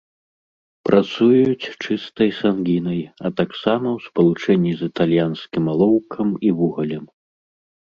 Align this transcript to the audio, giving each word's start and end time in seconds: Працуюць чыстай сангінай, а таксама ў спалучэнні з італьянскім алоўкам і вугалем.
Працуюць 0.89 1.69
чыстай 1.85 2.29
сангінай, 2.37 3.01
а 3.27 3.33
таксама 3.43 3.87
ў 3.97 4.07
спалучэнні 4.07 4.71
з 4.81 4.91
італьянскім 4.93 5.63
алоўкам 5.77 6.27
і 6.51 6.59
вугалем. 6.65 7.05